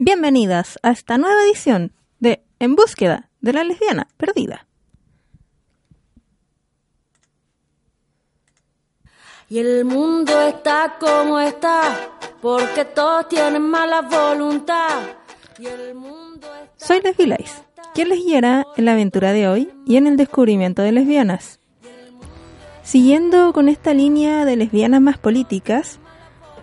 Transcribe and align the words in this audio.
Bienvenidas 0.00 0.78
a 0.82 0.90
esta 0.90 1.18
nueva 1.18 1.42
edición 1.42 1.92
de 2.18 2.42
En 2.58 2.76
búsqueda 2.76 3.28
de 3.40 3.52
la 3.52 3.62
lesbiana 3.64 4.08
perdida. 4.16 4.66
Y 9.48 9.58
el 9.58 9.84
mundo 9.84 10.40
está 10.42 10.96
como 10.98 11.38
está, 11.40 12.10
porque 12.40 12.84
todos 12.84 13.28
tienen 13.28 13.62
mala 13.62 14.02
voluntad. 14.02 15.00
Y 15.58 15.66
el 15.66 15.94
mundo 15.94 16.46
está 16.54 16.86
Soy 16.86 17.00
Lesbi 17.00 17.26
Quien 17.98 18.10
les 18.10 18.24
guiará 18.24 18.64
en 18.76 18.84
la 18.84 18.92
aventura 18.92 19.32
de 19.32 19.48
hoy 19.48 19.70
y 19.84 19.96
en 19.96 20.06
el 20.06 20.16
descubrimiento 20.16 20.82
de 20.82 20.92
lesbianas. 20.92 21.58
Siguiendo 22.84 23.52
con 23.52 23.68
esta 23.68 23.92
línea 23.92 24.44
de 24.44 24.54
lesbianas 24.54 25.00
más 25.00 25.18
políticas, 25.18 25.98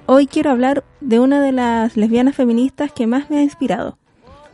hoy 0.06 0.28
quiero 0.28 0.50
hablar 0.50 0.86
de 1.02 1.20
una 1.20 1.42
de 1.42 1.52
las 1.52 1.98
lesbianas 1.98 2.38
feministas 2.38 2.94
que 2.94 3.06
más 3.06 3.30
me 3.30 3.40
ha 3.40 3.42
inspirado, 3.42 3.98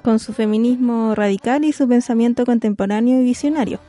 con 0.01 0.17
su 0.17 0.33
feminismo 0.33 1.13
radical 1.13 1.65
y 1.65 1.71
su 1.71 1.87
pensamiento 1.87 2.47
contemporáneo 2.47 3.21
y 3.21 3.25
visionario. 3.25 3.79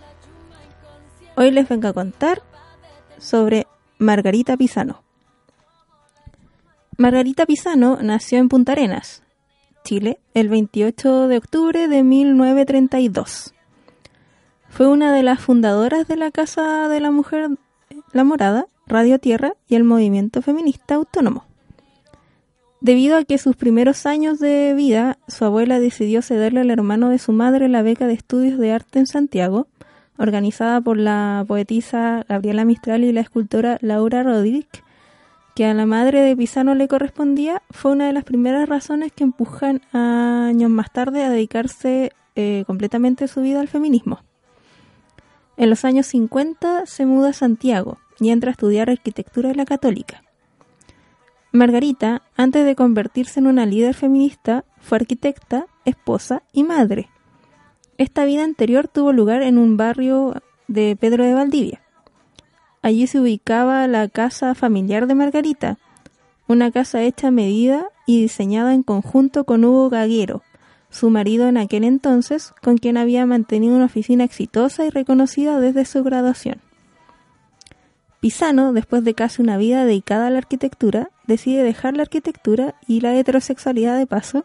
Hoy 1.34 1.50
les 1.50 1.66
vengo 1.70 1.88
a 1.88 1.94
contar 1.94 2.42
sobre 3.16 3.66
Margarita 3.96 4.58
Pisano. 4.58 5.02
Margarita 6.98 7.46
Pisano 7.46 8.00
nació 8.02 8.36
en 8.36 8.50
Punta 8.50 8.72
Arenas, 8.72 9.21
Chile, 9.82 10.18
el 10.34 10.48
28 10.48 11.28
de 11.28 11.36
octubre 11.36 11.88
de 11.88 12.02
1932. 12.02 13.54
Fue 14.68 14.88
una 14.88 15.12
de 15.12 15.22
las 15.22 15.40
fundadoras 15.40 16.08
de 16.08 16.16
la 16.16 16.30
Casa 16.30 16.88
de 16.88 17.00
la 17.00 17.10
Mujer 17.10 17.50
La 18.12 18.24
Morada, 18.24 18.66
Radio 18.86 19.18
Tierra 19.18 19.54
y 19.68 19.74
el 19.74 19.84
movimiento 19.84 20.42
feminista 20.42 20.94
autónomo. 20.94 21.44
Debido 22.80 23.16
a 23.16 23.24
que 23.24 23.38
sus 23.38 23.54
primeros 23.54 24.06
años 24.06 24.40
de 24.40 24.74
vida, 24.74 25.18
su 25.28 25.44
abuela 25.44 25.78
decidió 25.78 26.22
cederle 26.22 26.60
al 26.60 26.70
hermano 26.70 27.10
de 27.10 27.18
su 27.18 27.32
madre 27.32 27.68
la 27.68 27.82
beca 27.82 28.06
de 28.06 28.14
estudios 28.14 28.58
de 28.58 28.72
arte 28.72 28.98
en 28.98 29.06
Santiago, 29.06 29.68
organizada 30.18 30.80
por 30.80 30.96
la 30.96 31.44
poetisa 31.46 32.24
Gabriela 32.28 32.64
Mistral 32.64 33.04
y 33.04 33.12
la 33.12 33.20
escultora 33.20 33.78
Laura 33.80 34.22
Rodríguez, 34.22 34.66
que 35.54 35.66
a 35.66 35.74
la 35.74 35.86
madre 35.86 36.22
de 36.22 36.36
Pisano 36.36 36.74
le 36.74 36.88
correspondía, 36.88 37.62
fue 37.70 37.92
una 37.92 38.06
de 38.06 38.12
las 38.12 38.24
primeras 38.24 38.68
razones 38.68 39.12
que 39.12 39.24
empujan 39.24 39.82
años 39.92 40.70
más 40.70 40.92
tarde 40.92 41.24
a 41.24 41.30
dedicarse 41.30 42.12
eh, 42.34 42.64
completamente 42.66 43.28
su 43.28 43.42
vida 43.42 43.60
al 43.60 43.68
feminismo. 43.68 44.20
En 45.56 45.68
los 45.68 45.84
años 45.84 46.06
50 46.06 46.86
se 46.86 47.04
muda 47.04 47.30
a 47.30 47.34
Santiago 47.34 47.98
y 48.18 48.30
entra 48.30 48.50
a 48.50 48.52
estudiar 48.52 48.88
arquitectura 48.88 49.50
en 49.50 49.58
la 49.58 49.66
católica. 49.66 50.22
Margarita, 51.52 52.22
antes 52.34 52.64
de 52.64 52.74
convertirse 52.74 53.38
en 53.38 53.46
una 53.46 53.66
líder 53.66 53.94
feminista, 53.94 54.64
fue 54.80 54.96
arquitecta, 54.96 55.66
esposa 55.84 56.42
y 56.52 56.62
madre. 56.62 57.10
Esta 57.98 58.24
vida 58.24 58.42
anterior 58.42 58.88
tuvo 58.88 59.12
lugar 59.12 59.42
en 59.42 59.58
un 59.58 59.76
barrio 59.76 60.42
de 60.66 60.96
Pedro 60.96 61.24
de 61.24 61.34
Valdivia. 61.34 61.82
Allí 62.82 63.06
se 63.06 63.20
ubicaba 63.20 63.86
la 63.86 64.08
casa 64.08 64.56
familiar 64.56 65.06
de 65.06 65.14
Margarita, 65.14 65.78
una 66.48 66.72
casa 66.72 67.00
hecha 67.02 67.28
a 67.28 67.30
medida 67.30 67.86
y 68.06 68.20
diseñada 68.22 68.74
en 68.74 68.82
conjunto 68.82 69.44
con 69.44 69.64
Hugo 69.64 69.88
Gaguero, 69.88 70.42
su 70.90 71.08
marido 71.08 71.48
en 71.48 71.56
aquel 71.56 71.84
entonces, 71.84 72.52
con 72.60 72.78
quien 72.78 72.96
había 72.96 73.24
mantenido 73.24 73.76
una 73.76 73.84
oficina 73.84 74.24
exitosa 74.24 74.84
y 74.84 74.90
reconocida 74.90 75.60
desde 75.60 75.84
su 75.84 76.02
graduación. 76.02 76.60
Pisano, 78.20 78.72
después 78.72 79.04
de 79.04 79.14
casi 79.14 79.42
una 79.42 79.56
vida 79.56 79.84
dedicada 79.84 80.26
a 80.26 80.30
la 80.30 80.38
arquitectura, 80.38 81.10
decide 81.26 81.62
dejar 81.62 81.96
la 81.96 82.02
arquitectura 82.02 82.74
y 82.86 83.00
la 83.00 83.16
heterosexualidad 83.16 83.96
de 83.96 84.06
paso 84.06 84.44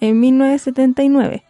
en 0.00 0.20
1979, 0.20 1.42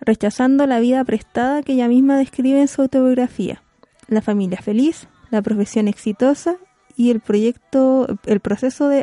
rechazando 0.00 0.66
la 0.66 0.80
vida 0.80 1.02
prestada 1.04 1.62
que 1.62 1.72
ella 1.72 1.88
misma 1.88 2.18
describe 2.18 2.60
en 2.60 2.68
su 2.68 2.82
autobiografía, 2.82 3.62
la 4.08 4.22
familia 4.22 4.60
feliz, 4.62 5.08
la 5.32 5.42
profesión 5.42 5.88
exitosa 5.88 6.56
y 6.94 7.10
el 7.10 7.20
proyecto, 7.20 8.06
el 8.26 8.40
proceso 8.40 8.88
de 8.88 9.02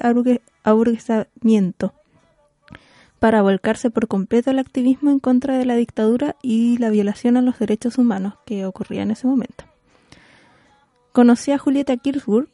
aburguesamiento 0.64 1.94
para 3.18 3.42
volcarse 3.42 3.90
por 3.90 4.08
completo 4.08 4.52
al 4.52 4.60
activismo 4.60 5.10
en 5.10 5.20
contra 5.20 5.58
de 5.58 5.66
la 5.66 5.76
dictadura 5.76 6.36
y 6.42 6.78
la 6.78 6.92
violación 6.92 7.36
a 7.36 7.42
los 7.42 7.60
derechos 7.60 7.98
humanos 7.98 8.36
que 8.46 8.66
ocurría 8.66 9.02
en 9.02 9.12
ese 9.12 9.28
momento. 9.28 9.66
Conocí 11.12 11.52
a 11.52 11.58
Julieta 11.58 11.98
Kirchburg, 11.98 12.50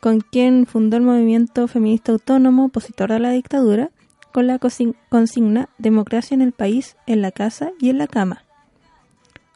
con 0.00 0.20
quien 0.20 0.66
fundó 0.66 0.96
el 0.96 1.04
movimiento 1.04 1.68
feminista 1.68 2.12
autónomo 2.12 2.64
opositor 2.64 3.12
a 3.12 3.18
la 3.18 3.30
dictadura, 3.30 3.90
con 4.32 4.46
la 4.46 4.58
consigna 4.58 5.68
Democracia 5.76 6.34
en 6.34 6.40
el 6.40 6.52
país, 6.52 6.96
en 7.06 7.20
la 7.20 7.30
casa 7.30 7.72
y 7.78 7.90
en 7.90 7.98
la 7.98 8.06
cama. 8.06 8.44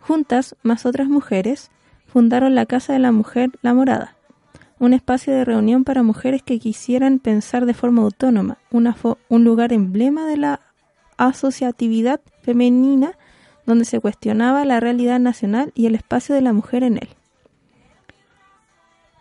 Juntas, 0.01 0.55
más 0.63 0.85
otras 0.85 1.09
mujeres, 1.09 1.71
fundaron 2.17 2.55
la 2.55 2.65
Casa 2.65 2.95
de 2.95 2.99
la 2.99 3.13
Mujer 3.13 3.51
La 3.61 3.75
Morada, 3.75 4.17
un 4.79 4.95
espacio 4.95 5.35
de 5.35 5.45
reunión 5.45 5.85
para 5.85 6.03
mujeres 6.03 6.43
que 6.43 6.59
quisieran 6.59 7.19
pensar 7.19 7.67
de 7.67 7.75
forma 7.75 8.01
autónoma, 8.01 8.57
un 8.71 9.45
lugar 9.45 9.75
emblema 9.75 10.25
de 10.25 10.39
la 10.39 10.61
asociatividad 11.19 12.23
femenina 12.41 13.19
donde 13.67 13.85
se 13.85 14.01
cuestionaba 14.01 14.65
la 14.65 14.81
realidad 14.81 15.21
nacional 15.21 15.73
y 15.75 15.85
el 15.85 15.95
espacio 15.95 16.35
de 16.35 16.41
la 16.41 16.55
mujer 16.55 16.85
en 16.85 16.97
él. 16.97 17.09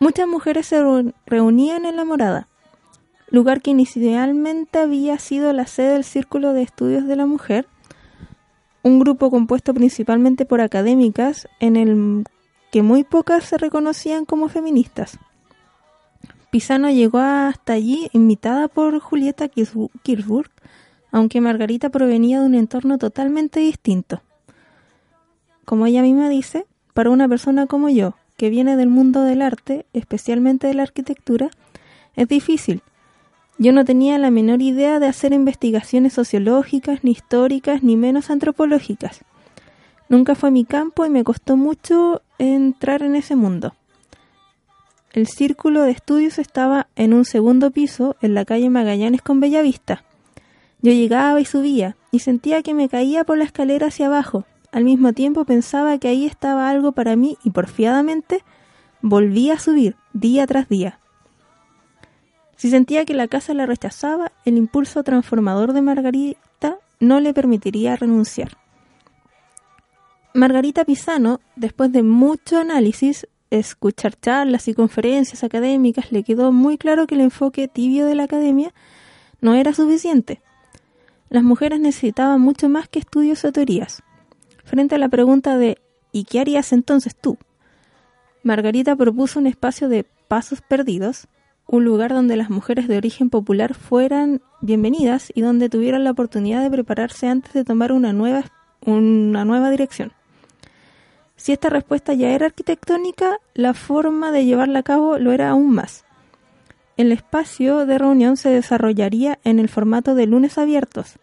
Muchas 0.00 0.26
mujeres 0.26 0.64
se 0.64 0.82
reunían 1.26 1.84
en 1.84 1.96
la 1.96 2.06
morada, 2.06 2.48
lugar 3.28 3.60
que 3.60 3.72
inicialmente 3.72 4.78
había 4.78 5.18
sido 5.18 5.52
la 5.52 5.66
sede 5.66 5.92
del 5.92 6.04
Círculo 6.04 6.54
de 6.54 6.62
Estudios 6.62 7.06
de 7.06 7.16
la 7.16 7.26
Mujer, 7.26 7.68
un 8.82 9.00
grupo 9.00 9.30
compuesto 9.30 9.74
principalmente 9.74 10.46
por 10.46 10.62
académicas 10.62 11.46
en 11.60 11.76
el 11.76 12.24
que 12.76 12.82
muy 12.82 13.04
pocas 13.04 13.42
se 13.42 13.56
reconocían 13.56 14.26
como 14.26 14.50
feministas. 14.50 15.18
Pisano 16.50 16.90
llegó 16.90 17.20
hasta 17.20 17.72
allí 17.72 18.10
invitada 18.12 18.68
por 18.68 18.98
Julieta 18.98 19.48
Kirchburg, 19.48 20.50
aunque 21.10 21.40
Margarita 21.40 21.88
provenía 21.88 22.40
de 22.40 22.44
un 22.44 22.54
entorno 22.54 22.98
totalmente 22.98 23.60
distinto. 23.60 24.20
Como 25.64 25.86
ella 25.86 26.02
misma 26.02 26.28
dice, 26.28 26.66
para 26.92 27.08
una 27.08 27.26
persona 27.26 27.66
como 27.66 27.88
yo, 27.88 28.14
que 28.36 28.50
viene 28.50 28.76
del 28.76 28.90
mundo 28.90 29.22
del 29.22 29.40
arte, 29.40 29.86
especialmente 29.94 30.66
de 30.66 30.74
la 30.74 30.82
arquitectura, 30.82 31.48
es 32.14 32.28
difícil. 32.28 32.82
Yo 33.56 33.72
no 33.72 33.86
tenía 33.86 34.18
la 34.18 34.30
menor 34.30 34.60
idea 34.60 35.00
de 35.00 35.06
hacer 35.06 35.32
investigaciones 35.32 36.12
sociológicas, 36.12 37.04
ni 37.04 37.12
históricas, 37.12 37.82
ni 37.82 37.96
menos 37.96 38.28
antropológicas. 38.28 39.24
Nunca 40.08 40.34
fue 40.34 40.50
mi 40.50 40.64
campo 40.64 41.04
y 41.04 41.10
me 41.10 41.24
costó 41.24 41.56
mucho 41.56 42.22
entrar 42.38 43.02
en 43.02 43.16
ese 43.16 43.36
mundo. 43.36 43.74
El 45.12 45.26
círculo 45.26 45.82
de 45.82 45.92
estudios 45.92 46.38
estaba 46.38 46.88
en 46.94 47.14
un 47.14 47.24
segundo 47.24 47.70
piso 47.70 48.16
en 48.20 48.34
la 48.34 48.44
calle 48.44 48.68
Magallanes 48.68 49.22
con 49.22 49.40
Bellavista. 49.40 50.04
Yo 50.82 50.92
llegaba 50.92 51.40
y 51.40 51.44
subía 51.44 51.96
y 52.10 52.18
sentía 52.18 52.62
que 52.62 52.74
me 52.74 52.88
caía 52.88 53.24
por 53.24 53.38
la 53.38 53.44
escalera 53.44 53.86
hacia 53.86 54.06
abajo. 54.06 54.44
Al 54.72 54.84
mismo 54.84 55.12
tiempo 55.14 55.44
pensaba 55.44 55.96
que 55.98 56.08
ahí 56.08 56.26
estaba 56.26 56.68
algo 56.68 56.92
para 56.92 57.16
mí 57.16 57.38
y 57.42 57.50
porfiadamente 57.50 58.44
volvía 59.00 59.54
a 59.54 59.58
subir 59.58 59.96
día 60.12 60.46
tras 60.46 60.68
día. 60.68 61.00
Si 62.56 62.70
sentía 62.70 63.04
que 63.04 63.14
la 63.14 63.26
casa 63.28 63.54
la 63.54 63.66
rechazaba, 63.66 64.32
el 64.44 64.56
impulso 64.56 65.02
transformador 65.02 65.72
de 65.72 65.82
Margarita 65.82 66.78
no 67.00 67.20
le 67.20 67.34
permitiría 67.34 67.96
renunciar. 67.96 68.56
Margarita 70.36 70.84
Pisano, 70.84 71.40
después 71.56 71.90
de 71.92 72.02
mucho 72.02 72.58
análisis, 72.58 73.26
escuchar 73.48 74.20
charlas 74.20 74.68
y 74.68 74.74
conferencias 74.74 75.42
académicas, 75.42 76.12
le 76.12 76.24
quedó 76.24 76.52
muy 76.52 76.76
claro 76.76 77.06
que 77.06 77.14
el 77.14 77.22
enfoque 77.22 77.68
tibio 77.68 78.04
de 78.04 78.14
la 78.14 78.24
academia 78.24 78.74
no 79.40 79.54
era 79.54 79.72
suficiente. 79.72 80.42
Las 81.30 81.42
mujeres 81.42 81.80
necesitaban 81.80 82.38
mucho 82.42 82.68
más 82.68 82.86
que 82.86 82.98
estudios 82.98 83.46
o 83.46 83.52
teorías. 83.52 84.02
Frente 84.62 84.96
a 84.96 84.98
la 84.98 85.08
pregunta 85.08 85.56
de 85.56 85.78
¿Y 86.12 86.24
qué 86.24 86.40
harías 86.40 86.70
entonces 86.74 87.16
tú? 87.16 87.38
Margarita 88.42 88.94
propuso 88.94 89.40
un 89.40 89.46
espacio 89.46 89.88
de 89.88 90.04
pasos 90.28 90.60
perdidos, 90.60 91.28
un 91.66 91.84
lugar 91.86 92.12
donde 92.12 92.36
las 92.36 92.50
mujeres 92.50 92.88
de 92.88 92.98
origen 92.98 93.30
popular 93.30 93.72
fueran 93.72 94.42
bienvenidas 94.60 95.32
y 95.34 95.40
donde 95.40 95.70
tuvieran 95.70 96.04
la 96.04 96.10
oportunidad 96.10 96.62
de 96.62 96.70
prepararse 96.70 97.26
antes 97.26 97.54
de 97.54 97.64
tomar 97.64 97.90
una 97.90 98.12
nueva, 98.12 98.44
una 98.82 99.46
nueva 99.46 99.70
dirección. 99.70 100.12
Si 101.36 101.52
esta 101.52 101.68
respuesta 101.68 102.14
ya 102.14 102.30
era 102.30 102.46
arquitectónica, 102.46 103.38
la 103.54 103.74
forma 103.74 104.32
de 104.32 104.44
llevarla 104.46 104.80
a 104.80 104.82
cabo 104.82 105.18
lo 105.18 105.32
era 105.32 105.50
aún 105.50 105.70
más. 105.70 106.04
El 106.96 107.12
espacio 107.12 107.84
de 107.84 107.98
reunión 107.98 108.38
se 108.38 108.48
desarrollaría 108.48 109.38
en 109.44 109.58
el 109.58 109.68
formato 109.68 110.14
de 110.14 110.26
lunes 110.26 110.56
abiertos, 110.56 111.18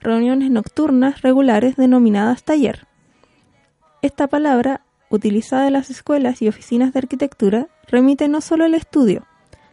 reuniones 0.00 0.50
nocturnas 0.50 1.20
regulares 1.20 1.76
denominadas 1.76 2.44
taller. 2.44 2.86
Esta 4.00 4.26
palabra, 4.26 4.80
utilizada 5.10 5.66
en 5.66 5.74
las 5.74 5.90
escuelas 5.90 6.40
y 6.40 6.48
oficinas 6.48 6.94
de 6.94 7.00
arquitectura, 7.00 7.68
remite 7.86 8.26
no 8.28 8.40
solo 8.40 8.64
al 8.64 8.74
estudio, 8.74 9.26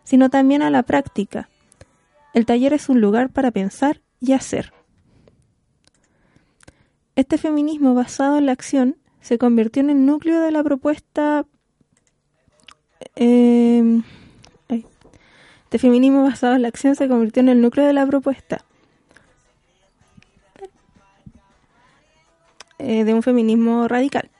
sino 0.04 0.30
también 0.30 0.62
a 0.62 0.70
la 0.70 0.84
práctica. 0.84 1.50
El 2.34 2.46
taller 2.46 2.74
es 2.74 2.90
un 2.90 3.00
lugar 3.00 3.30
para 3.30 3.52
pensar 3.52 4.02
y 4.20 4.34
hacer. 4.34 4.74
Este 7.16 7.38
feminismo 7.38 7.94
basado 7.94 8.38
en 8.38 8.46
la 8.46 8.52
acción 8.52 8.98
se 9.22 9.38
convirtió 9.38 9.82
en 9.82 9.90
el 9.90 10.06
núcleo 10.06 10.42
de 10.42 10.52
la 10.52 10.64
propuesta 10.64 11.46
eh, 13.16 14.02
este 15.70 15.78
feminismo 15.78 16.24
basado 16.24 16.56
en 16.56 16.64
la 16.64 16.68
acción 16.68 16.96
se 16.96 17.08
convirtió 17.08 17.42
en 17.42 17.50
el 17.50 17.62
núcleo 17.62 17.86
de 17.86 17.94
la 17.94 18.04
propuesta 18.04 18.66
eh, 22.80 23.04
de 23.04 23.14
un 23.14 23.22
feminismo 23.22 23.88
radical. 23.88 24.32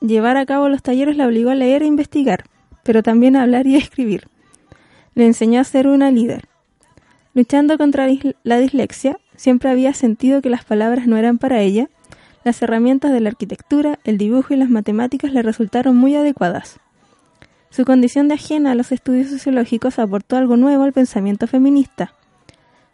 Llevar 0.00 0.36
a 0.36 0.46
cabo 0.46 0.68
los 0.68 0.80
talleres 0.80 1.16
la 1.16 1.26
obligó 1.26 1.50
a 1.50 1.56
leer 1.56 1.82
e 1.82 1.86
investigar, 1.86 2.44
pero 2.84 3.02
también 3.02 3.34
a 3.34 3.42
hablar 3.42 3.66
y 3.66 3.74
a 3.74 3.78
escribir. 3.78 4.28
Le 5.16 5.26
enseñó 5.26 5.60
a 5.60 5.64
ser 5.64 5.88
una 5.88 6.12
líder. 6.12 6.44
Luchando 7.34 7.76
contra 7.76 8.06
la 8.44 8.58
dislexia, 8.58 9.18
siempre 9.34 9.70
había 9.70 9.92
sentido 9.92 10.40
que 10.40 10.50
las 10.50 10.64
palabras 10.64 11.08
no 11.08 11.16
eran 11.16 11.38
para 11.38 11.62
ella. 11.62 11.88
Las 12.42 12.62
herramientas 12.62 13.12
de 13.12 13.20
la 13.20 13.28
arquitectura, 13.28 13.98
el 14.04 14.16
dibujo 14.16 14.54
y 14.54 14.56
las 14.56 14.70
matemáticas 14.70 15.32
le 15.32 15.42
resultaron 15.42 15.96
muy 15.96 16.14
adecuadas. 16.14 16.80
Su 17.68 17.84
condición 17.84 18.28
de 18.28 18.34
ajena 18.34 18.72
a 18.72 18.74
los 18.74 18.92
estudios 18.92 19.28
sociológicos 19.28 19.98
aportó 19.98 20.36
algo 20.36 20.56
nuevo 20.56 20.82
al 20.82 20.92
pensamiento 20.92 21.46
feminista. 21.46 22.14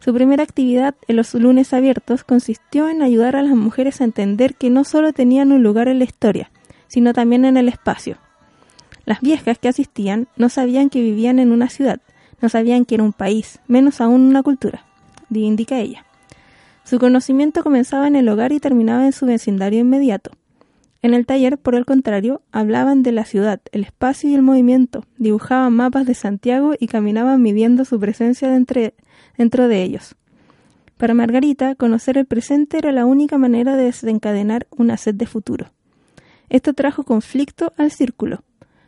Su 0.01 0.13
primera 0.13 0.43
actividad 0.43 0.95
en 1.09 1.17
los 1.17 1.33
lunes 1.35 1.73
abiertos 1.73 2.25
consistió 2.25 2.89
en 2.89 3.03
ayudar 3.03 3.37
a 3.37 3.43
las 3.43 3.55
mujeres 3.55 4.01
a 4.01 4.05
entender 4.05 4.55
que 4.55 4.69
no 4.69 4.85
solo 4.85 5.13
tenían 5.13 5.53
un 5.53 5.63
lugar 5.63 5.89
en 5.89 5.99
la 6.01 6.05
historia, 6.05 6.51
sino 6.89 7.13
también 7.13 7.45
en 7.45 7.57
el 7.57 7.69
espacio. 7.69 8.19
Las 9.05 9.21
viejas 9.21 9.59
que 9.59 9.69
asistían 9.69 10.27
no 10.37 10.49
sabían 10.49 10.91
que 10.91 11.01
vivían 11.01 11.39
en 11.39 11.53
una 11.53 11.69
ciudad, 11.69 12.01
no 12.43 12.49
sabían 12.49 12.85
que 12.85 12.97
era 12.97 13.05
un 13.05 13.13
país, 13.13 13.61
menos 13.69 14.01
aún 14.01 14.23
una 14.23 14.43
cultura, 14.43 14.85
indica 15.31 15.79
ella. 15.79 16.06
Su 16.87 17.01
conocimiento 17.01 17.65
comenzaba 17.65 18.07
en 18.07 18.15
el 18.15 18.29
hogar 18.29 18.53
y 18.53 18.61
terminaba 18.61 19.07
en 19.07 19.13
su 19.13 19.27
vecindario 19.27 19.81
inmediato. 19.81 20.31
En 21.03 21.15
el 21.15 21.27
taller, 21.27 21.59
por 21.59 21.75
el 21.75 21.85
contrario, 21.85 22.43
hablaban 22.53 23.03
de 23.03 23.11
la 23.11 23.25
ciudad, 23.25 23.61
el 23.73 23.83
espacio 23.83 24.31
y 24.31 24.37
el 24.37 24.43
movimiento, 24.43 25.05
dibujaban 25.19 25.73
mapas 25.73 26.07
de 26.07 26.15
Santiago 26.15 26.75
y 26.79 26.87
caminaban 26.87 27.43
midiendo 27.43 27.85
su 27.85 27.99
presencia 27.99 28.49
dentro 28.49 29.69
de 29.69 29.83
ellos. 29.83 30.15
Para 30.97 31.13
Margarita, 31.13 31.75
conocer 31.75 32.19
el 32.19 32.27
presente 32.27 32.79
era 32.79 32.93
la 32.93 33.05
única 33.05 33.37
manera 33.37 33.75
de 33.75 33.87
desencadenar 33.87 34.69
una 34.71 34.97
sed 34.97 35.17
de 35.17 35.27
futuro. 35.27 35.73
Esto 36.51 36.73
trajo 36.73 37.03
conflicto 37.03 37.73
al 37.77 37.91
círculo. 37.91 38.45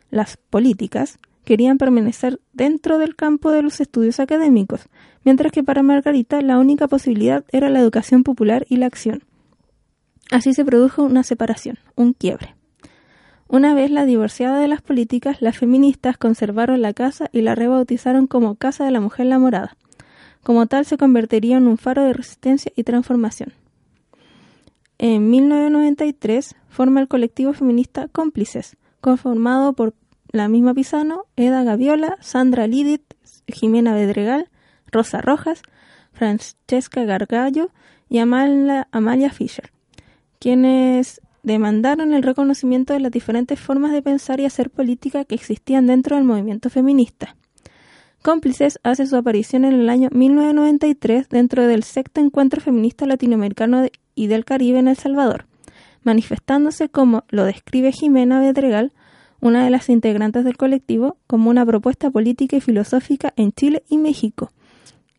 Las 0.09 0.37
políticas 0.37 1.19
querían 1.49 1.79
permanecer 1.79 2.39
dentro 2.53 2.99
del 2.99 3.15
campo 3.15 3.49
de 3.49 3.63
los 3.63 3.81
estudios 3.81 4.19
académicos, 4.19 4.81
mientras 5.23 5.51
que 5.51 5.63
para 5.63 5.81
Margarita 5.81 6.43
la 6.43 6.59
única 6.59 6.87
posibilidad 6.87 7.43
era 7.51 7.71
la 7.71 7.79
educación 7.79 8.21
popular 8.21 8.67
y 8.69 8.77
la 8.77 8.85
acción. 8.85 9.23
Así 10.29 10.53
se 10.53 10.63
produjo 10.63 11.01
una 11.01 11.23
separación, 11.23 11.79
un 11.95 12.13
quiebre. 12.13 12.53
Una 13.47 13.73
vez 13.73 13.89
la 13.89 14.05
divorciada 14.05 14.59
de 14.59 14.67
las 14.67 14.83
políticas, 14.83 15.41
las 15.41 15.57
feministas 15.57 16.19
conservaron 16.19 16.83
la 16.83 16.93
casa 16.93 17.31
y 17.33 17.41
la 17.41 17.55
rebautizaron 17.55 18.27
como 18.27 18.53
Casa 18.53 18.85
de 18.85 18.91
la 18.91 19.01
Mujer 19.01 19.25
La 19.25 19.39
Morada. 19.39 19.75
Como 20.43 20.67
tal, 20.67 20.85
se 20.85 20.97
convertiría 20.97 21.57
en 21.57 21.67
un 21.67 21.79
faro 21.79 22.03
de 22.03 22.13
resistencia 22.13 22.71
y 22.75 22.83
transformación. 22.83 23.53
En 24.99 25.31
1993 25.31 26.55
forma 26.67 27.01
el 27.01 27.07
colectivo 27.07 27.53
feminista 27.53 28.07
Cómplices, 28.07 28.77
conformado 29.01 29.73
por 29.73 29.95
la 30.31 30.47
misma 30.47 30.73
Pisano, 30.73 31.25
Eda 31.35 31.63
Gaviola, 31.63 32.17
Sandra 32.21 32.67
Lidit, 32.67 33.13
Jimena 33.47 33.93
Bedregal, 33.93 34.49
Rosa 34.91 35.21
Rojas, 35.21 35.61
Francesca 36.13 37.03
Gargallo 37.03 37.71
y 38.09 38.19
Amalia 38.19 39.29
Fischer 39.31 39.71
quienes 40.39 41.21
demandaron 41.43 42.13
el 42.13 42.23
reconocimiento 42.23 42.93
de 42.93 42.99
las 42.99 43.11
diferentes 43.11 43.59
formas 43.59 43.91
de 43.91 44.01
pensar 44.01 44.39
y 44.39 44.45
hacer 44.45 44.69
política 44.69 45.25
que 45.25 45.35
existían 45.35 45.87
dentro 45.87 46.15
del 46.15 46.25
movimiento 46.25 46.69
feminista. 46.69 47.35
Cómplices 48.21 48.79
hace 48.83 49.05
su 49.05 49.15
aparición 49.15 49.63
en 49.63 49.73
el 49.75 49.89
año 49.89 50.09
1993 50.11 51.29
dentro 51.29 51.65
del 51.67 51.83
sexto 51.83 52.19
encuentro 52.19 52.59
feminista 52.59 53.05
latinoamericano 53.05 53.85
y 54.15 54.27
del 54.27 54.43
Caribe 54.43 54.79
en 54.79 54.89
El 54.89 54.97
Salvador, 54.97 55.45
manifestándose 56.03 56.89
como 56.89 57.23
lo 57.29 57.45
describe 57.45 57.93
Jimena 57.93 58.41
Bedregal, 58.41 58.91
una 59.41 59.63
de 59.63 59.69
las 59.69 59.89
integrantes 59.89 60.43
del 60.43 60.57
colectivo, 60.57 61.17
como 61.27 61.49
una 61.49 61.65
propuesta 61.65 62.11
política 62.11 62.57
y 62.57 62.61
filosófica 62.61 63.33
en 63.35 63.51
Chile 63.51 63.83
y 63.89 63.97
México, 63.97 64.51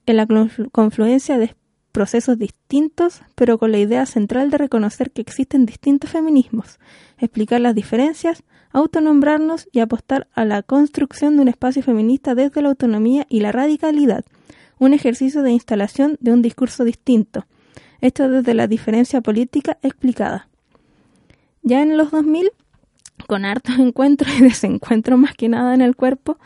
en 0.06 0.16
la 0.16 0.26
confluencia 0.72 1.38
de 1.38 1.54
procesos 1.92 2.38
distintos, 2.38 3.22
pero 3.34 3.58
con 3.58 3.72
la 3.72 3.78
idea 3.78 4.06
central 4.06 4.50
de 4.50 4.58
reconocer 4.58 5.10
que 5.10 5.20
existen 5.20 5.66
distintos 5.66 6.10
feminismos, 6.10 6.78
explicar 7.18 7.60
las 7.60 7.74
diferencias, 7.74 8.42
autonombrarnos 8.72 9.68
y 9.72 9.80
apostar 9.80 10.28
a 10.34 10.44
la 10.44 10.62
construcción 10.62 11.36
de 11.36 11.42
un 11.42 11.48
espacio 11.48 11.82
feminista 11.82 12.34
desde 12.34 12.62
la 12.62 12.68
autonomía 12.68 13.26
y 13.28 13.40
la 13.40 13.52
radicalidad, 13.52 14.24
un 14.78 14.94
ejercicio 14.94 15.42
de 15.42 15.50
instalación 15.50 16.16
de 16.20 16.32
un 16.32 16.42
discurso 16.42 16.84
distinto, 16.84 17.46
esto 18.00 18.28
desde 18.28 18.54
la 18.54 18.66
diferencia 18.66 19.20
política 19.20 19.78
explicada. 19.82 20.48
Ya 21.62 21.82
en 21.82 21.96
los 21.96 22.10
2000, 22.10 22.50
con 23.26 23.44
hartos 23.44 23.78
encuentros 23.78 24.32
y 24.38 24.42
desencuentros 24.42 25.18
más 25.18 25.34
que 25.34 25.48
nada 25.48 25.74
en 25.74 25.80
el 25.80 25.96
cuerpo, 25.96 26.38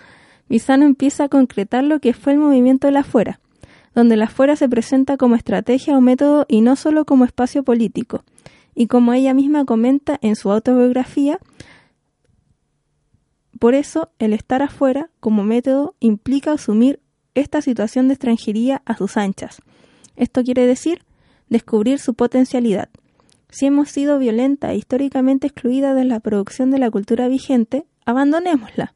Visano 0.49 0.85
empieza 0.85 1.25
a 1.25 1.28
concretar 1.28 1.85
lo 1.85 2.00
que 2.00 2.12
fue 2.12 2.35
el 2.35 2.38
movimiento 2.38 2.87
de 2.87 2.93
la 2.93 3.04
fuera, 3.04 3.40
donde 3.95 4.16
la 4.16 4.28
fuera 4.28 4.57
se 4.57 4.69
presenta 4.69 5.16
como 5.16 5.37
estrategia 5.37 5.97
o 5.97 6.00
método 6.00 6.45
y 6.49 6.61
no 6.61 6.76
solo 6.76 7.04
como 7.04 7.25
espacio 7.25 7.62
político. 7.62 8.25
Y 8.75 8.88
como 8.88 9.12
ella 9.12 9.35
misma 9.35 9.64
comenta 9.64 10.19
en 10.21 10.37
su 10.37 10.50
autobiografía, 10.50 11.38
por 13.59 13.75
eso 13.75 14.11
el 14.19 14.33
estar 14.33 14.62
afuera 14.62 15.11
como 15.21 15.45
método 15.45 15.95
implica 16.00 16.52
asumir 16.52 17.00
esta 17.35 17.62
situación 17.62 18.09
de 18.09 18.14
extranjería 18.14 18.83
a 18.85 18.97
sus 18.97 19.16
anchas. 19.16 19.62
Esto 20.16 20.43
quiere 20.45 20.66
decir 20.66 21.04
descubrir 21.49 21.99
su 21.99 22.14
potencialidad. 22.14 22.88
Si 23.54 23.66
hemos 23.66 23.88
sido 23.88 24.18
violenta 24.18 24.73
e 24.73 24.76
históricamente 24.76 25.46
excluida 25.46 25.94
de 25.94 26.04
la 26.04 26.18
producción 26.18 26.73
de 26.73 26.80
la 26.80 26.90
cultura 26.90 27.28
vigente, 27.28 27.84
abandonémosla, 28.04 28.94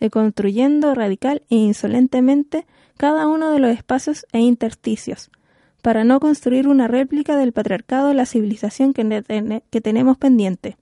deconstruyendo 0.00 0.92
radical 0.92 1.42
e 1.50 1.54
insolentemente 1.54 2.66
cada 2.96 3.28
uno 3.28 3.52
de 3.52 3.60
los 3.60 3.70
espacios 3.70 4.26
e 4.32 4.40
intersticios, 4.40 5.30
para 5.82 6.02
no 6.02 6.18
construir 6.18 6.66
una 6.66 6.88
réplica 6.88 7.36
del 7.36 7.52
patriarcado 7.52 8.08
de 8.08 8.14
la 8.14 8.26
civilización 8.26 8.92
que, 8.92 9.62
que 9.70 9.80
tenemos 9.80 10.18
pendiente. 10.18 10.76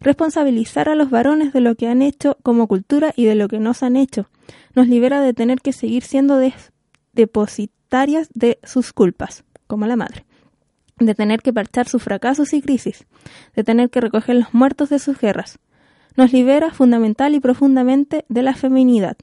Responsabilizar 0.00 0.88
a 0.88 0.96
los 0.96 1.10
varones 1.10 1.52
de 1.52 1.60
lo 1.60 1.76
que 1.76 1.86
han 1.86 2.02
hecho 2.02 2.38
como 2.42 2.66
cultura 2.66 3.12
y 3.14 3.26
de 3.26 3.36
lo 3.36 3.46
que 3.46 3.60
nos 3.60 3.84
han 3.84 3.94
hecho 3.94 4.30
nos 4.74 4.88
libera 4.88 5.20
de 5.20 5.32
tener 5.32 5.60
que 5.60 5.72
seguir 5.72 6.02
siendo 6.02 6.40
depositarias 7.12 8.28
de 8.34 8.58
sus 8.64 8.92
culpas, 8.92 9.44
como 9.68 9.86
la 9.86 9.94
madre, 9.94 10.24
de 10.98 11.14
tener 11.14 11.42
que 11.42 11.52
parchar 11.52 11.88
sus 11.88 12.02
fracasos 12.02 12.52
y 12.52 12.62
crisis, 12.62 13.06
de 13.54 13.64
tener 13.64 13.90
que 13.90 14.00
recoger 14.00 14.36
los 14.36 14.54
muertos 14.54 14.88
de 14.90 14.98
sus 14.98 15.18
guerras. 15.18 15.58
Nos 16.16 16.32
libera 16.32 16.72
fundamental 16.72 17.34
y 17.34 17.40
profundamente 17.40 18.24
de 18.28 18.42
la 18.42 18.54
feminidad, 18.54 19.16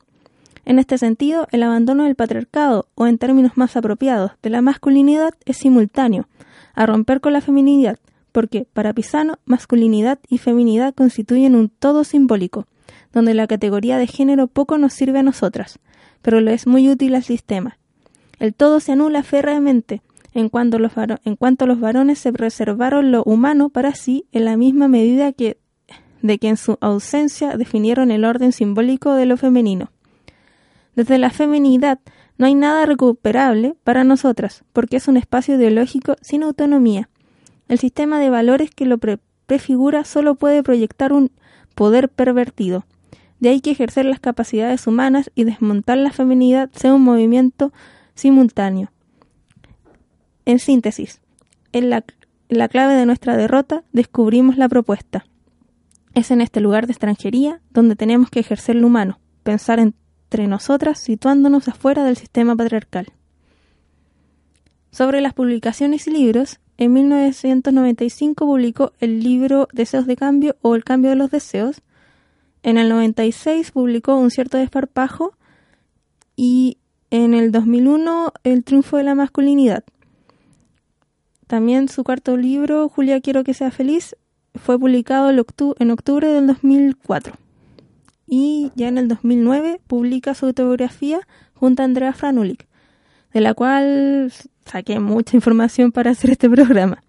en 0.66 0.80
este 0.80 0.98
sentido, 0.98 1.48
el 1.52 1.62
abandono 1.62 2.06
del 2.06 2.16
patriarcado, 2.16 2.88
o 2.96 3.06
en 3.06 3.20
términos 3.20 3.52
más 3.56 3.78
apropiados, 3.78 4.32
de 4.42 4.50
la 4.50 4.64
masculinidad, 4.64 5.34
es 5.46 5.58
simultáneo 5.58 6.28
a 6.74 6.88
romper 6.88 7.22
con 7.22 7.34
la 7.34 7.42
feminidad, 7.42 8.00
porque, 8.32 8.68
para 8.74 8.92
Pisano, 8.92 9.36
masculinidad 9.46 10.20
y 10.28 10.40
feminidad 10.40 10.96
constituyen 10.96 11.56
un 11.56 11.70
todo 11.70 12.04
simbólico, 12.04 12.66
donde 13.14 13.36
la 13.36 13.46
categoría 13.46 13.98
de 13.98 14.08
género 14.08 14.48
poco 14.48 14.80
nos 14.80 14.94
sirve 14.94 15.20
a 15.20 15.24
nosotras, 15.24 15.80
pero 16.24 16.42
lo 16.42 16.50
es 16.50 16.66
muy 16.66 16.90
útil 16.90 17.14
al 17.14 17.24
sistema. 17.24 17.78
El 18.40 18.56
todo 18.56 18.80
se 18.80 18.92
anula 18.92 19.22
férreamente, 19.22 20.02
en 20.36 20.50
cuanto, 20.50 20.78
los 20.80 21.80
varones 21.80 22.20
se 22.20 22.32
reservaron 22.32 23.12
lo 23.12 23.24
humano 23.24 23.70
para 23.70 23.96
sí 23.96 24.26
en 24.34 24.46
la 24.46 24.58
misma 24.58 24.88
medida 24.88 25.32
que 25.32 25.58
de 26.22 26.40
que 26.40 26.50
en 26.50 26.58
su 26.58 26.78
ausencia 26.82 27.56
definieron 27.56 28.12
el 28.12 28.26
orden 28.26 28.52
simbólico 28.52 29.14
de 29.14 29.26
lo 29.26 29.38
femenino. 29.38 29.92
Desde 30.96 31.18
la 31.18 31.30
feminidad 31.30 32.00
no 32.38 32.48
hay 32.48 32.56
nada 32.56 32.86
recuperable 32.86 33.76
para 33.84 34.04
nosotras, 34.04 34.64
porque 34.74 34.98
es 34.98 35.08
un 35.08 35.18
espacio 35.18 35.56
ideológico 35.56 36.16
sin 36.22 36.44
autonomía. 36.44 37.10
El 37.68 37.80
sistema 37.80 38.20
de 38.20 38.30
valores 38.30 38.72
que 38.72 38.86
lo 38.86 38.98
prefigura 39.46 40.04
solo 40.04 40.36
puede 40.36 40.64
proyectar 40.64 41.14
un 41.14 41.32
poder 41.76 42.10
pervertido. 42.10 42.86
De 43.40 43.50
ahí 43.50 43.62
que 43.62 43.72
ejercer 43.72 44.06
las 44.06 44.20
capacidades 44.20 44.88
humanas 44.88 45.32
y 45.36 45.44
desmontar 45.44 45.98
la 45.98 46.12
feminidad 46.12 46.70
sea 46.74 46.94
un 46.94 47.04
movimiento 47.04 47.72
simultáneo. 48.16 48.90
En 50.46 50.60
síntesis, 50.60 51.22
en 51.72 51.90
la, 51.90 52.06
la 52.50 52.68
clave 52.68 52.94
de 52.94 53.06
nuestra 53.06 53.36
derrota 53.36 53.84
descubrimos 53.92 54.58
la 54.58 54.70
propuesta. 54.70 55.26
Es 56.14 56.32
en 56.32 56.42
este 56.42 56.62
lugar 56.62 56.86
de 56.86 56.94
extranjería 56.94 57.62
donde 57.72 57.96
tenemos 57.96 58.30
que 58.30 58.40
ejercer 58.40 58.76
lo 58.76 58.88
humano, 58.88 59.20
pensar 59.44 59.80
entre 59.80 60.48
nosotras 60.48 61.00
situándonos 61.00 61.68
afuera 61.68 62.04
del 62.04 62.16
sistema 62.16 62.56
patriarcal. 62.56 63.08
Sobre 64.92 65.20
las 65.20 65.34
publicaciones 65.34 66.08
y 66.08 66.12
libros, 66.12 66.60
en 66.78 66.94
1995 66.94 68.46
publicó 68.46 68.94
el 69.00 69.22
libro 69.24 69.68
Deseos 69.74 70.08
de 70.08 70.16
Cambio 70.16 70.56
o 70.62 70.76
El 70.76 70.84
Cambio 70.84 71.10
de 71.10 71.16
los 71.16 71.32
Deseos. 71.32 71.82
En 72.64 72.78
el 72.78 72.90
96 72.90 73.72
publicó 73.72 74.16
Un 74.16 74.30
cierto 74.30 74.58
desparpajo 74.58 75.38
y 76.36 76.78
en 77.12 77.34
el 77.34 77.52
2001 77.52 78.34
El 78.44 78.64
triunfo 78.64 78.98
de 78.98 79.04
la 79.04 79.16
masculinidad. 79.16 79.84
También 81.48 81.90
su 81.90 82.04
cuarto 82.04 82.38
libro, 82.38 82.90
Julia 82.90 83.22
Quiero 83.22 83.44
que 83.44 83.54
sea 83.54 83.72
feliz, 83.72 84.16
fue 84.56 84.80
publicado 84.80 85.30
en 85.30 85.92
octubre 85.92 86.28
del 86.28 86.48
2004. 86.48 87.34
Y 88.28 88.72
ya 88.76 88.88
en 88.88 88.98
el 88.98 89.08
2009 89.08 89.80
publica 89.86 90.34
su 90.34 90.48
autobiografía 90.48 91.20
junto 91.54 91.82
a 91.82 91.86
Andrea 91.86 92.14
Franulik, 92.14 92.68
de 93.34 93.42
la 93.42 93.54
cual 93.54 94.32
saqué 94.66 95.00
mucha 95.00 95.38
información 95.38 95.92
para 95.92 96.12
hacer 96.12 96.32
este 96.32 96.50
programa. 96.50 97.04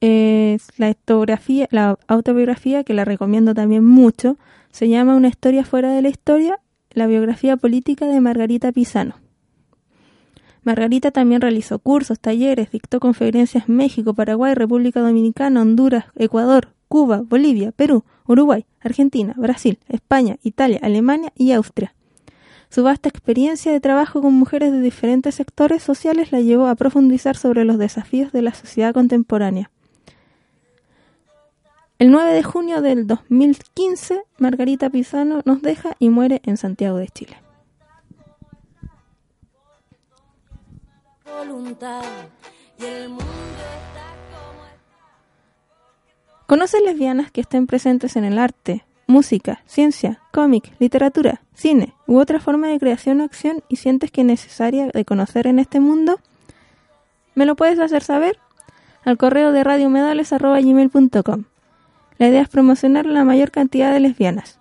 Es 0.00 0.68
la, 0.76 0.88
autobiografía, 0.88 1.68
la 1.70 1.98
autobiografía, 2.06 2.84
que 2.84 2.92
la 2.92 3.06
recomiendo 3.06 3.54
también 3.54 3.84
mucho, 3.84 4.36
se 4.70 4.88
llama 4.88 5.16
Una 5.16 5.28
historia 5.28 5.64
fuera 5.64 5.90
de 5.90 6.02
la 6.02 6.10
historia, 6.10 6.60
la 6.90 7.06
biografía 7.06 7.56
política 7.56 8.06
de 8.06 8.20
Margarita 8.20 8.72
Pisano. 8.72 9.14
Margarita 10.66 11.12
también 11.12 11.40
realizó 11.40 11.78
cursos, 11.78 12.18
talleres, 12.18 12.72
dictó 12.72 12.98
conferencias 12.98 13.68
en 13.68 13.76
México, 13.76 14.14
Paraguay, 14.14 14.52
República 14.52 14.98
Dominicana, 14.98 15.62
Honduras, 15.62 16.06
Ecuador, 16.16 16.72
Cuba, 16.88 17.22
Bolivia, 17.24 17.70
Perú, 17.70 18.02
Uruguay, 18.26 18.66
Argentina, 18.80 19.32
Brasil, 19.36 19.78
España, 19.88 20.38
Italia, 20.42 20.80
Alemania 20.82 21.32
y 21.36 21.52
Austria. 21.52 21.94
Su 22.68 22.82
vasta 22.82 23.08
experiencia 23.08 23.70
de 23.70 23.78
trabajo 23.78 24.20
con 24.20 24.34
mujeres 24.34 24.72
de 24.72 24.80
diferentes 24.80 25.36
sectores 25.36 25.84
sociales 25.84 26.32
la 26.32 26.40
llevó 26.40 26.66
a 26.66 26.74
profundizar 26.74 27.36
sobre 27.36 27.64
los 27.64 27.78
desafíos 27.78 28.32
de 28.32 28.42
la 28.42 28.52
sociedad 28.52 28.92
contemporánea. 28.92 29.70
El 32.00 32.10
9 32.10 32.32
de 32.32 32.42
junio 32.42 32.82
del 32.82 33.06
2015, 33.06 34.20
Margarita 34.38 34.90
Pisano 34.90 35.42
nos 35.44 35.62
deja 35.62 35.94
y 36.00 36.08
muere 36.08 36.42
en 36.44 36.56
Santiago 36.56 36.98
de 36.98 37.06
Chile. 37.06 37.45
¿Conoces 46.46 46.80
lesbianas 46.82 47.30
que 47.32 47.40
estén 47.40 47.66
presentes 47.66 48.16
en 48.16 48.24
el 48.24 48.38
arte, 48.38 48.84
música, 49.06 49.62
ciencia, 49.66 50.20
cómic, 50.32 50.72
literatura, 50.78 51.42
cine 51.54 51.94
u 52.06 52.18
otra 52.18 52.40
forma 52.40 52.68
de 52.68 52.78
creación 52.78 53.20
o 53.20 53.24
acción 53.24 53.62
y 53.68 53.76
sientes 53.76 54.10
que 54.10 54.20
es 54.20 54.26
necesaria 54.26 54.88
de 54.88 55.04
conocer 55.04 55.46
en 55.46 55.58
este 55.58 55.80
mundo? 55.80 56.20
¿Me 57.34 57.46
lo 57.46 57.56
puedes 57.56 57.78
hacer 57.80 58.02
saber? 58.02 58.38
Al 59.04 59.18
correo 59.18 59.52
de 59.52 59.64
radiomedales.com. 59.64 61.44
La 62.18 62.28
idea 62.28 62.42
es 62.42 62.48
promocionar 62.48 63.06
la 63.06 63.24
mayor 63.24 63.50
cantidad 63.50 63.92
de 63.92 64.00
lesbianas. 64.00 64.58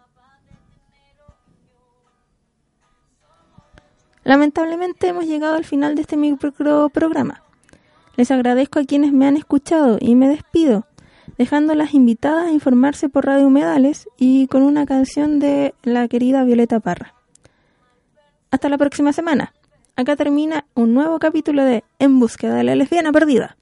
Lamentablemente 4.25 5.07
hemos 5.07 5.27
llegado 5.27 5.53
al 5.53 5.65
final 5.65 5.93
de 5.93 6.01
este 6.01 6.17
micro 6.17 6.89
programa. 6.89 7.43
Les 8.17 8.31
agradezco 8.31 8.79
a 8.79 8.83
quienes 8.83 9.13
me 9.13 9.27
han 9.27 9.37
escuchado 9.37 9.99
y 10.01 10.15
me 10.15 10.27
despido, 10.27 10.87
dejando 11.37 11.75
las 11.75 11.93
invitadas 11.93 12.47
a 12.47 12.51
informarse 12.51 13.07
por 13.07 13.27
Radio 13.27 13.45
Humedales 13.45 14.09
y 14.17 14.47
con 14.47 14.63
una 14.63 14.87
canción 14.87 15.37
de 15.37 15.75
la 15.83 16.07
querida 16.07 16.43
Violeta 16.43 16.79
Parra. 16.79 17.13
Hasta 18.49 18.67
la 18.67 18.79
próxima 18.79 19.13
semana. 19.13 19.53
Acá 19.95 20.15
termina 20.15 20.65
un 20.73 20.95
nuevo 20.95 21.19
capítulo 21.19 21.63
de 21.63 21.83
En 21.99 22.19
búsqueda 22.19 22.55
de 22.55 22.63
la 22.63 22.75
lesbiana 22.75 23.11
perdida. 23.11 23.57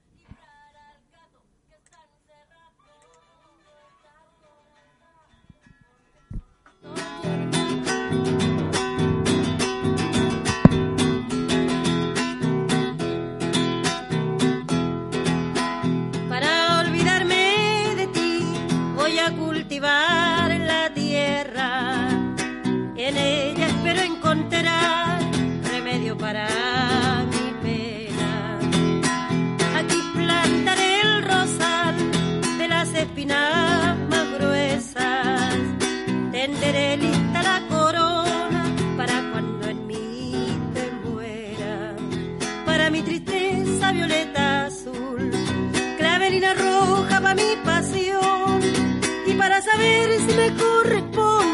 Saber 49.83 50.19
si 50.19 50.35
me 50.35 50.53
corresponde 50.55 51.52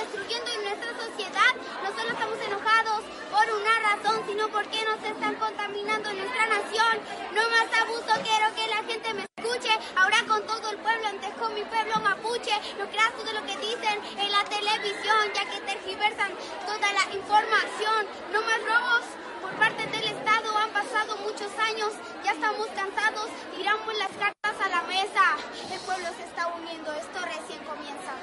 destruyendo 0.00 0.50
en 0.50 0.64
nuestra 0.64 0.92
sociedad. 0.96 1.52
Nosotros 1.84 2.12
estamos 2.12 2.38
enojados 2.40 3.00
por 3.28 3.44
una 3.52 3.74
razón, 3.84 4.24
sino 4.26 4.48
porque 4.48 4.80
nos 4.84 5.02
están 5.04 5.34
contaminando 5.36 6.12
nuestra 6.12 6.46
nación. 6.46 6.94
No 7.36 7.42
más 7.52 7.68
abuso, 7.84 8.12
quiero 8.24 8.48
que 8.56 8.66
la 8.68 8.82
gente 8.88 9.12
me 9.12 9.24
escuche. 9.36 9.72
Ahora 9.96 10.24
con 10.26 10.46
todo 10.46 10.70
el 10.70 10.78
pueblo, 10.78 11.06
antes 11.08 11.32
con 11.36 11.52
mi 11.52 11.64
pueblo 11.64 12.00
mapuche. 12.00 12.56
No 12.78 12.88
creas 12.88 13.12
todo 13.12 13.30
lo 13.32 13.44
que 13.44 13.56
dicen 13.58 13.96
en 14.16 14.32
la 14.32 14.44
televisión, 14.44 15.20
ya 15.34 15.44
que 15.44 15.60
tergiversan 15.68 16.32
toda 16.64 16.88
la 16.96 17.04
información. 17.12 18.00
No 18.32 18.40
más 18.40 18.60
robos 18.64 19.04
por 19.42 19.52
parte 19.60 19.84
del 19.86 20.16
Estado. 20.16 20.56
Han 20.56 20.70
pasado 20.70 21.16
muchos 21.18 21.52
años, 21.60 21.92
ya 22.24 22.32
estamos 22.32 22.66
cansados. 22.68 23.28
Tiramos 23.54 23.92
las 23.98 24.12
cartas 24.16 24.56
a 24.64 24.68
la 24.68 24.82
mesa. 24.88 25.36
El 25.70 25.80
pueblo 25.80 26.08
se 26.16 26.24
está 26.24 26.48
uniendo, 26.48 26.90
esto 26.94 27.20
recién 27.20 27.60
comienza. 27.64 28.16